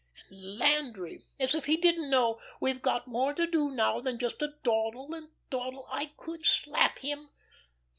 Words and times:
And 0.31 0.57
Landry 0.57 1.27
as 1.39 1.53
if 1.53 1.65
he 1.65 1.77
didn't 1.77 2.09
know 2.09 2.39
we've 2.59 2.81
got 2.81 3.05
more 3.05 3.35
to 3.35 3.45
do 3.45 3.69
now 3.69 3.99
than 3.99 4.17
just 4.17 4.39
to 4.39 4.55
dawdle 4.63 5.13
and 5.13 5.29
dawdle. 5.51 5.85
I 5.91 6.07
could 6.17 6.43
slap 6.43 6.97
him. 6.97 7.29